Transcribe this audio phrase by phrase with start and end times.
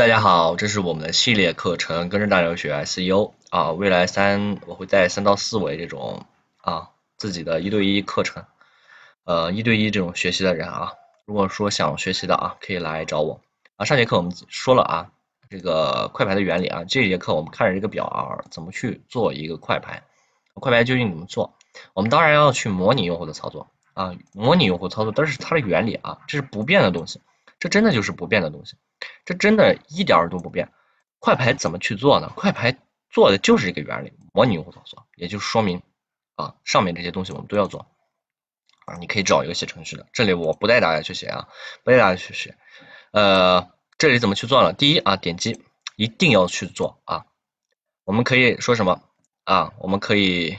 [0.00, 6.24] 大家好，这是我们的系列课程，跟着大牛学 SEO 啊，未来三我会带三到四位这种
[6.56, 6.88] 啊
[7.18, 8.46] 自己的一对一课程，
[9.24, 10.94] 呃一对一这种学习的人啊，
[11.26, 13.42] 如果说想学习的啊，可以来找我
[13.76, 13.84] 啊。
[13.84, 15.10] 上节课我们说了啊，
[15.50, 20.04] 这个快排的原理啊，这节课我们看着这个表啊，怎么去做一个快排，
[20.54, 21.58] 快排究竟怎么做？
[21.92, 27.20] 我们当然要去模拟用户的操作啊，模拟用户操作，但是它的原理啊，这是不变的东西，
[27.58, 28.76] 这真的就是不变的东西。
[29.24, 30.72] 这真的一点儿都不变，
[31.18, 32.32] 快排怎么去做呢？
[32.36, 32.76] 快排
[33.10, 35.82] 做的就是这个原理，模拟用户操作，也就说明
[36.36, 37.86] 啊，上面这些东西我们都要做
[38.86, 38.96] 啊。
[38.98, 41.48] 你可以找一个写程序的，这里我不带大家去写啊，
[41.84, 42.56] 不带大家去写。
[43.12, 44.72] 呃，这里怎么去做呢？
[44.72, 45.64] 第一啊，点击
[45.96, 47.26] 一定要去做啊。
[48.04, 49.02] 我们可以说什么
[49.44, 49.72] 啊？
[49.78, 50.56] 我们可以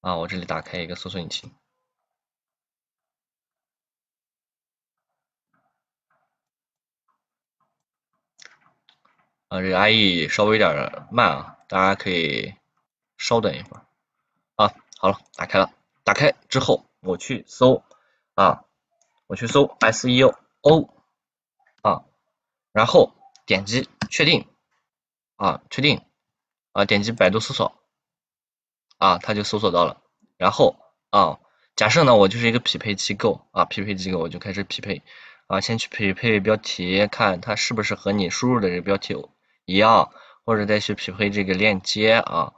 [0.00, 1.52] 啊，我这里打开一个搜索引擎。
[9.62, 12.54] 这个 IE 稍微有点慢啊，大家可以
[13.16, 13.86] 稍等一会儿
[14.56, 14.72] 啊。
[14.98, 15.70] 好了，打开了，
[16.04, 17.82] 打开之后我去搜
[18.34, 18.64] 啊，
[19.26, 20.34] 我去搜 SEO
[21.82, 22.04] 啊，
[22.72, 23.12] 然后
[23.44, 24.46] 点击确定
[25.36, 26.00] 啊，确定
[26.72, 27.76] 啊，点击百度搜索
[28.98, 30.02] 啊，它就搜索到了。
[30.38, 30.76] 然后
[31.10, 31.38] 啊，
[31.76, 35.02] 假设呢我就是一个匹配机构啊，匹配机构我就开始匹配
[35.46, 39.14] 啊，先去匹配标题，看它是不是和你输入的这个标题。
[39.66, 40.10] 一样，
[40.44, 42.52] 或者再去匹配这个链接啊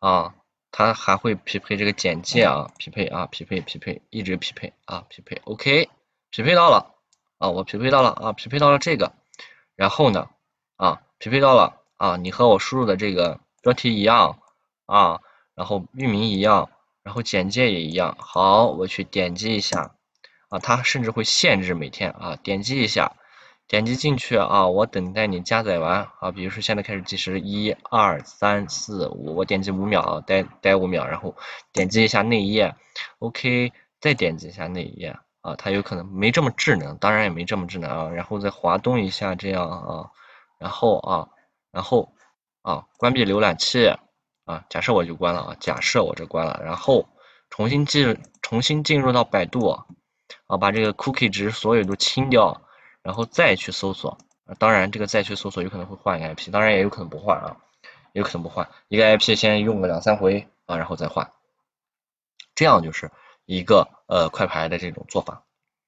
[0.00, 0.34] 啊，
[0.72, 5.88] 它还会匹配这个简介啊，匹配啊，匹配匹配，一直匹配啊，匹配，OK，
[6.30, 6.94] 匹配到了
[7.38, 9.12] 啊，我匹配到了啊，匹配到了这个，
[9.76, 10.28] 然后呢
[10.76, 14.40] 啊，匹配到了啊，你和我输入的这个标题一样
[14.86, 15.20] 啊，
[15.54, 16.68] 然后域名一样，
[17.04, 19.94] 然后简介也一样，好，我去点击一下
[20.48, 23.16] 啊，它甚至会限制每天啊，点击一下。
[23.70, 26.08] 点击进去啊，我等待你加载完。
[26.18, 31.36] 啊，比如说现在开始计时，一二三四五，我点击五秒，待待五秒，然后
[31.72, 32.74] 点击一下内页
[33.20, 35.16] ，OK，再点击一下内页。
[35.42, 40.10] 啊，它有可能没这么智能，当然也没这么智能啊，然后再滑动一下这样啊，
[40.58, 41.28] 然后啊，
[41.70, 42.12] 然后
[42.62, 43.94] 啊，关闭浏览器。
[44.46, 47.08] 啊，假设我就关了啊，假设我这关了，然后
[47.50, 49.68] 重新进重新进入到百度
[50.48, 52.62] 啊，把这个 cookie 值所有都清掉。
[53.02, 54.18] 然后再去搜索，
[54.58, 57.56] 当然这个再去搜索有可能会换一个 IP，当然也有可能不换啊，
[58.12, 61.32] 也有可能不换，一个 IP 先用个两三回啊，然后再换，
[62.54, 63.10] 这样就是
[63.46, 65.44] 一个呃快排的这种做法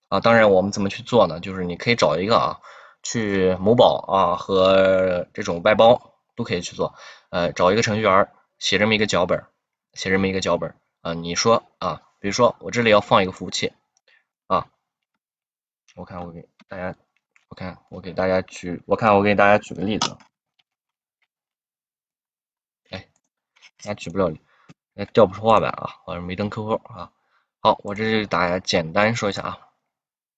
[0.08, 0.20] 啊。
[0.20, 1.40] 当然我们怎么去做呢？
[1.40, 2.60] 就是你可以找一个啊，
[3.02, 6.94] 去某宝啊和这种外包都可以去做，
[7.30, 9.44] 呃，找一个程序员写这么一个脚本，
[9.92, 11.12] 写这么一个脚本啊。
[11.14, 13.72] 你说啊，比如说我这里要放一个服务器，
[15.94, 16.94] 我看我给大家。
[17.48, 20.16] 我看，我给大家举，我看我给大家举个例子，
[22.88, 23.10] 哎，
[23.76, 24.34] 大家举不了，
[24.94, 27.12] 哎，调不出画板啊，我没登 QQ 啊。
[27.60, 29.58] 好，我这里大家简单说一下啊，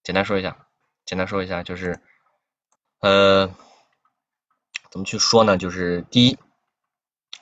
[0.03, 0.67] 简单说一下，
[1.05, 2.01] 简单说一下，就是
[2.99, 3.47] 呃，
[4.91, 5.57] 怎么去说呢？
[5.57, 6.37] 就是第一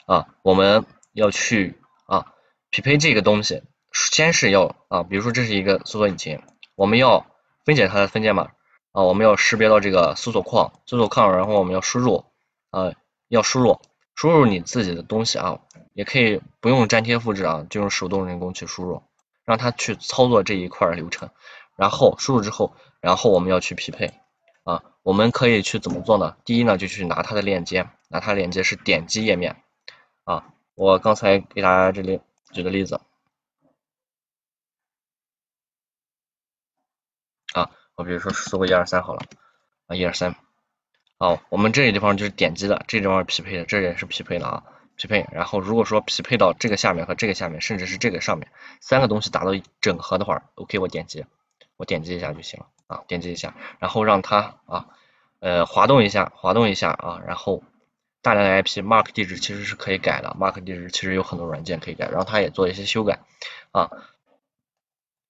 [0.04, 2.34] 啊，我们要去啊
[2.68, 6.42] 匹配这个东西，先是要啊，比如说这是一个搜索引擎，
[6.74, 7.26] 我们要
[7.64, 8.50] 分解它的分解码。
[8.92, 12.26] 啊，我们要识别到这个搜索框，搜索框，然后我们要输入，
[12.68, 12.92] 啊，
[13.28, 13.80] 要输入，
[14.14, 15.60] 输入你自己的东西啊，
[15.94, 19.02] 也可以不用粘贴复制啊，就用手动人工去输入，
[19.46, 21.30] 让它去操作这一块流程，
[21.74, 24.12] 然后输入之后，然后我们要去匹配，
[24.64, 26.36] 啊，我们可以去怎么做呢？
[26.44, 29.56] 第一呢，就去拿它的链接，拿它链接是点击页面，
[30.24, 30.44] 啊，
[30.74, 32.20] 我刚才给大家这里
[32.52, 33.00] 举个例子。
[37.52, 39.22] 啊我比如说搜个一二三好了，
[39.86, 40.34] 啊一二三，
[41.18, 44.64] 好，我们这个地方就是点击的，这地方匹配的，这也是匹配的啊，
[44.96, 45.26] 匹配。
[45.30, 48.48] 然后如果说匹配到这个下面和这个下面，甚至是这个上面
[48.80, 51.24] 三个东西达到整合的话，OK，我点击，
[51.76, 54.86] 我点击一下就行了啊，点击一下，然后让它啊，
[55.40, 57.62] 呃，滑动一下，滑动一下啊，然后
[58.22, 63.20] 大量的 IP，mark 地址其实是可以改的，mark 地址其实有很多软件可以改，然后它也做一些修改
[63.70, 63.90] 啊。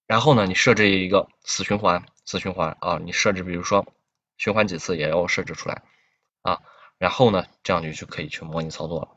[0.06, 3.86] 然后呢，你设置一个死循环，死循环啊，你设置比如说
[4.38, 5.82] 循环几次也要设置出来
[6.42, 6.60] 啊。
[6.98, 9.08] 然后呢，这样你就可以去模拟操作了，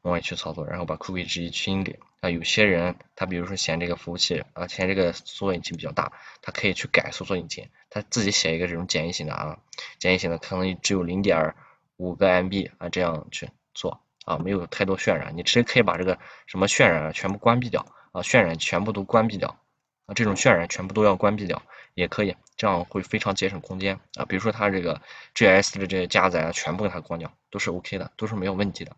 [0.00, 2.30] 模拟去操作，然后把 cookie 值一清理啊。
[2.30, 9.58] 有些人他比如说嫌这个服务器啊，嫌这个搜索引擎比较大，他可以去改搜索引擎，他自己写一个这种简易型的啊，
[9.98, 11.54] 简易型的可能只有零点
[11.96, 19.58] 五个 MB 啊，这样去做啊，没有太多渲染，你直接可以把这个什么渲染全部关闭掉啊，渲染全部都关闭掉。
[20.06, 21.62] 啊，这种渲染全部都要关闭掉，
[21.94, 24.24] 也可以这样会非常节省空间啊。
[24.24, 25.00] 比如说它这个
[25.34, 28.96] GS 的这些加载啊，全部给它关掉，都是 OK 的，都是没有问题的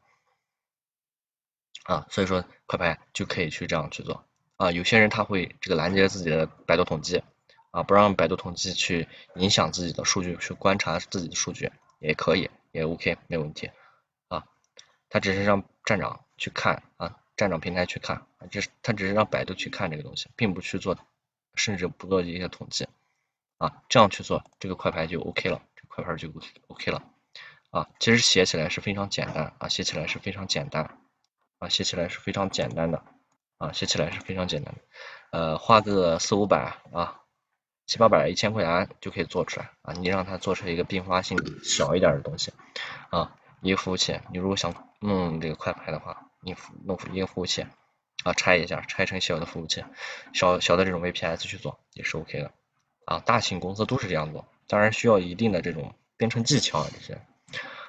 [1.85, 2.07] 啊。
[2.11, 4.25] 所以说快排就可以去这样去做
[4.57, 4.71] 啊。
[4.71, 7.23] 有些人他会这个拦截自己的百度统计
[7.71, 13.71] 啊，不让百度统计去影响自己的数据，去观察自己的数据也可以，也 OK 没有问题
[14.29, 14.45] 啊。
[15.09, 17.17] 他只是让站长去看啊。
[17.37, 20.97] 站长平台去看，这是他只是让百度去看这个东西，并不去做，
[21.55, 22.89] 甚至不做一些统计
[23.59, 26.29] 啊，这样去做这个快排就 OK 了，这快排就
[26.69, 27.03] OK 了
[27.71, 27.89] 啊。
[27.99, 30.99] 其实写起来是非常简单啊，写起来是非常简单
[31.59, 33.05] 啊，写起来是非常简单的
[33.59, 34.81] 啊，写起来是非常简单的，
[35.31, 37.21] 呃，花个四五百啊，
[37.87, 39.93] 七八百、一千块钱就可以做出来啊。
[39.95, 42.53] 你让它做出一个并发性小一点的东西
[43.11, 46.23] 啊，一个服务器，你如果想弄这个快排的话。
[46.43, 46.55] 你
[46.85, 47.67] 弄一个服务器
[48.23, 49.85] 啊，拆一下，拆成小的服务器，
[50.33, 52.53] 小小的这种 VPS 去做也是 OK 的
[53.07, 53.23] 啊。
[53.25, 57.19] 大型公司都是这样做，当然需要一定的这种编程技巧啊这些。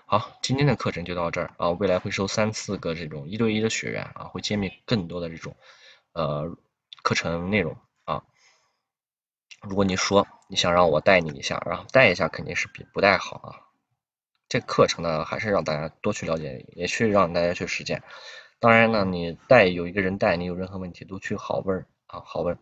[0.06, 5.58] 好，今天的课程就到这儿啊，未来会收三四个这种一对一的学员啊，会揭秘更多的这种
[6.14, 6.56] 呃
[7.04, 7.75] 课程内容
[8.06, 8.24] 啊。
[9.62, 13.50] 如果你说你想让我带你一下，然后带一下肯定是比不带好啊。
[14.48, 18.02] 这课程呢，还是让大家多去了解，也去让大家去实践。
[18.60, 22.58] 当然呢，你带有一个人带，你有任何问题都去好问啊，好问。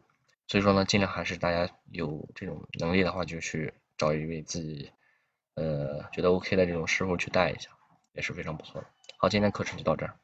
[0.47, 4.91] 所以说呢，尽量还是大家有这种能力的话，就去找一位自己
[5.55, 7.69] 呃觉得 OK 的这种师傅去带一下，
[8.13, 8.87] 也是非常不错的。
[9.17, 10.19] 好，今天课程就到这儿。